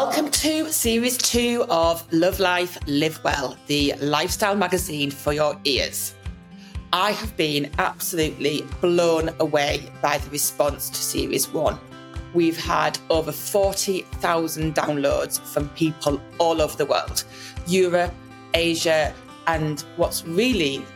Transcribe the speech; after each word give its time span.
Welcome 0.00 0.30
to 0.30 0.70
series 0.72 1.18
two 1.18 1.64
of 1.68 2.06
Love 2.12 2.38
Life, 2.38 2.78
Live 2.86 3.18
Well, 3.24 3.58
the 3.66 3.94
lifestyle 4.00 4.54
magazine 4.54 5.10
for 5.10 5.32
your 5.32 5.58
ears. 5.64 6.14
I 6.92 7.10
have 7.10 7.36
been 7.36 7.68
absolutely 7.78 8.64
blown 8.80 9.30
away 9.40 9.90
by 10.00 10.18
the 10.18 10.30
response 10.30 10.88
to 10.90 10.94
series 10.94 11.52
one. 11.52 11.80
We've 12.32 12.56
had 12.56 12.96
over 13.10 13.32
40,000 13.32 14.72
downloads 14.76 15.40
from 15.40 15.68
people 15.70 16.20
all 16.38 16.62
over 16.62 16.76
the 16.76 16.86
world 16.86 17.24
Europe, 17.66 18.14
Asia, 18.54 19.12
and 19.48 19.80
what's 19.96 20.24
really 20.24 20.86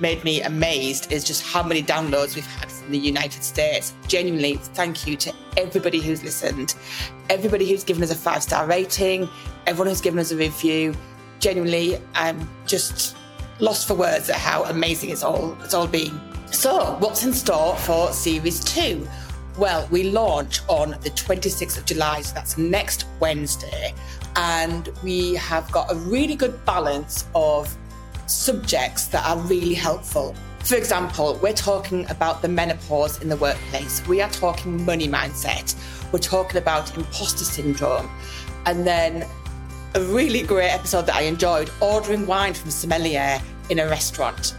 made 0.00 0.24
me 0.24 0.42
amazed 0.42 1.12
is 1.12 1.22
just 1.22 1.44
how 1.44 1.62
many 1.62 1.80
downloads 1.80 2.34
we've 2.34 2.44
had 2.44 2.69
from 2.90 2.98
the 2.98 3.06
United 3.06 3.44
States. 3.44 3.94
Genuinely, 4.08 4.56
thank 4.74 5.06
you 5.06 5.16
to 5.16 5.32
everybody 5.56 6.00
who's 6.00 6.24
listened, 6.24 6.74
everybody 7.28 7.68
who's 7.68 7.84
given 7.84 8.02
us 8.02 8.10
a 8.10 8.16
five 8.16 8.42
star 8.42 8.66
rating, 8.66 9.28
everyone 9.66 9.88
who's 9.88 10.00
given 10.00 10.18
us 10.18 10.32
a 10.32 10.36
review. 10.36 10.94
Genuinely, 11.38 11.98
I'm 12.14 12.48
just 12.66 13.16
lost 13.60 13.86
for 13.86 13.94
words 13.94 14.28
at 14.28 14.36
how 14.36 14.64
amazing 14.64 15.10
it's 15.10 15.22
all 15.22 15.56
it's 15.62 15.72
all 15.72 15.86
been. 15.86 16.20
So, 16.50 16.96
what's 16.98 17.24
in 17.24 17.32
store 17.32 17.76
for 17.76 18.12
series 18.12 18.64
two? 18.64 19.06
Well, 19.56 19.86
we 19.90 20.10
launch 20.10 20.60
on 20.68 20.90
the 21.02 21.10
26th 21.10 21.78
of 21.78 21.84
July, 21.84 22.22
so 22.22 22.34
that's 22.34 22.58
next 22.58 23.06
Wednesday, 23.20 23.94
and 24.34 24.88
we 25.04 25.34
have 25.34 25.70
got 25.70 25.92
a 25.92 25.94
really 25.94 26.34
good 26.34 26.64
balance 26.64 27.26
of 27.36 27.76
subjects 28.26 29.06
that 29.08 29.24
are 29.26 29.38
really 29.38 29.74
helpful. 29.74 30.34
For 30.70 30.76
example, 30.76 31.36
we're 31.42 31.52
talking 31.52 32.08
about 32.10 32.42
the 32.42 32.48
menopause 32.48 33.20
in 33.20 33.28
the 33.28 33.36
workplace. 33.38 34.06
We 34.06 34.22
are 34.22 34.30
talking 34.30 34.84
money 34.84 35.08
mindset. 35.08 35.74
We're 36.12 36.20
talking 36.20 36.58
about 36.58 36.96
imposter 36.96 37.42
syndrome. 37.42 38.08
And 38.66 38.86
then 38.86 39.26
a 39.96 40.00
really 40.00 40.42
great 40.42 40.70
episode 40.70 41.06
that 41.06 41.16
I 41.16 41.22
enjoyed 41.22 41.72
ordering 41.80 42.24
wine 42.24 42.54
from 42.54 42.70
sommelier 42.70 43.42
in 43.68 43.80
a 43.80 43.86
restaurant. 43.88 44.54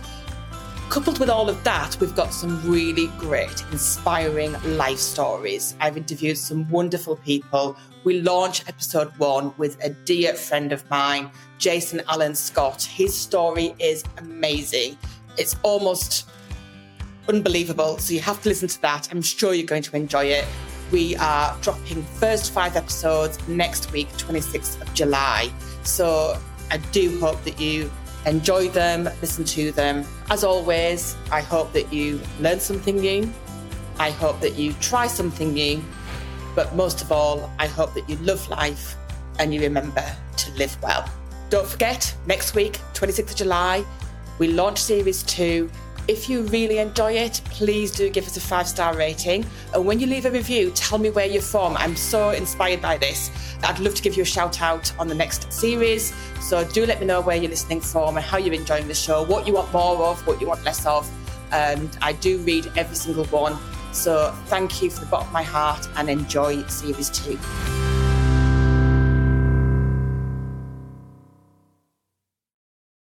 Coupled 0.90 1.18
with 1.18 1.30
all 1.30 1.48
of 1.48 1.64
that, 1.64 1.98
we've 2.02 2.14
got 2.14 2.34
some 2.34 2.62
really 2.70 3.08
great, 3.18 3.64
inspiring 3.72 4.54
life 4.76 5.00
stories. 5.00 5.76
I've 5.80 5.96
interviewed 5.96 6.38
some 6.38 6.70
wonderful 6.70 7.16
people. 7.16 7.78
We 8.04 8.20
launch 8.20 8.68
episode 8.68 9.18
one 9.18 9.54
with 9.58 9.82
a 9.82 9.92
dear 9.92 10.34
friend 10.34 10.74
of 10.74 10.90
mine, 10.90 11.32
Jason 11.58 12.02
Allen 12.10 12.36
Scott. 12.36 12.84
His 12.84 13.16
story 13.16 13.74
is 13.80 14.04
amazing. 14.18 14.98
It's 15.38 15.56
almost 15.64 16.30
unbelievable. 17.28 17.98
So 17.98 18.14
you 18.14 18.22
have 18.22 18.42
to 18.44 18.50
listen 18.50 18.68
to 18.68 18.82
that. 18.82 19.10
I'm 19.12 19.22
sure 19.22 19.54
you're 19.54 19.66
going 19.66 19.84
to 19.84 19.96
enjoy 19.96 20.26
it. 20.26 20.46
We 20.92 21.16
are 21.18 21.58
dropping 21.62 22.04
first 22.04 22.52
five 22.52 22.76
episodes 22.76 23.46
next 23.48 23.92
week, 23.94 24.10
26th 24.14 24.82
of 24.82 24.94
July. 24.94 25.50
So 25.84 26.38
I 26.70 26.78
do 26.92 27.18
hope 27.20 27.42
that 27.46 27.60
you 27.60 27.90
enjoy 28.26 28.70
them, 28.70 29.06
listen 29.22 29.46
to 29.46 29.72
them. 29.72 30.06
As 30.30 30.44
always, 30.44 31.16
I 31.32 31.42
hope 31.42 31.72
that 31.74 31.92
you 31.94 32.20
learn 32.40 32.60
something 32.60 32.98
new. 32.98 33.32
I 34.00 34.12
hope 34.12 34.40
that 34.42 34.56
you 34.56 34.74
try 34.74 35.08
something 35.08 35.54
new. 35.54 35.82
But 36.56 36.76
most 36.76 37.02
of 37.02 37.12
all, 37.12 37.50
I 37.58 37.68
hope 37.68 37.94
that 37.94 38.10
you 38.10 38.18
love 38.18 38.48
life 38.50 38.96
and 39.40 39.54
you 39.54 39.62
remember 39.62 40.04
to 40.38 40.52
live 40.54 40.76
well. 40.84 41.10
Don't 41.50 41.68
forget, 41.68 42.14
next 42.28 42.56
week, 42.56 42.80
26th 42.94 43.32
of 43.32 43.36
July, 43.36 43.86
we 44.42 44.48
launch 44.48 44.80
series 44.80 45.22
two. 45.22 45.70
If 46.08 46.28
you 46.28 46.42
really 46.46 46.80
enjoy 46.80 47.12
it, 47.12 47.42
please 47.52 47.92
do 47.92 48.10
give 48.10 48.26
us 48.26 48.38
a 48.38 48.42
five 48.42 48.68
star 48.68 48.98
rating. 48.98 49.46
And 49.72 49.86
when 49.86 50.00
you 50.00 50.08
leave 50.08 50.26
a 50.26 50.32
review, 50.32 50.72
tell 50.72 50.98
me 50.98 51.12
where 51.12 51.28
you're 51.28 51.44
from. 51.44 51.78
I'm 51.78 51.96
so 51.96 52.32
inspired 52.32 52.82
by 52.82 52.98
this. 52.98 53.30
I'd 53.62 53.78
love 53.78 53.94
to 53.94 54.02
give 54.02 54.18
you 54.18 54.24
a 54.24 54.26
shout 54.26 54.60
out 54.60 54.92
on 54.98 55.08
the 55.08 55.14
next 55.14 55.54
series. 55.54 56.12
So 56.40 56.68
do 56.68 56.88
let 56.88 57.00
me 57.00 57.06
know 57.06 57.22
where 57.22 57.36
you're 57.38 57.52
listening 57.52 57.82
from 57.82 58.18
and 58.18 58.26
how 58.26 58.40
you're 58.40 58.56
enjoying 58.56 58.88
the 58.88 58.96
show, 58.96 59.24
what 59.24 59.46
you 59.46 59.54
want 59.54 59.72
more 59.72 60.04
of, 60.08 60.26
what 60.26 60.42
you 60.42 60.48
want 60.48 60.64
less 60.64 60.88
of. 60.88 61.08
And 61.52 61.96
I 62.02 62.14
do 62.14 62.40
read 62.40 62.66
every 62.76 62.96
single 62.96 63.26
one. 63.26 63.60
So 63.94 64.36
thank 64.48 64.82
you 64.82 64.90
from 64.90 65.06
the 65.06 65.12
bottom 65.12 65.28
of 65.28 65.34
my 65.34 65.44
heart 65.44 65.88
and 65.98 66.10
enjoy 66.10 66.64
series 66.64 67.12
two. 67.12 67.38